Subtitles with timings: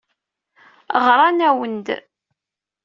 [1.05, 1.87] Ɣran-awen-d.